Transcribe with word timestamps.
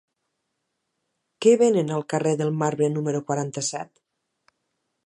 Què 1.45 1.53
venen 1.63 1.93
al 1.99 2.07
carrer 2.15 2.33
del 2.41 2.51
Marbre 2.63 2.91
número 2.97 3.23
quaranta-set? 3.31 4.05